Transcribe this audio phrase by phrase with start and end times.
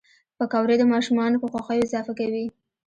[0.37, 2.45] پکورې د ماشومانو په خوښیو اضافه کوي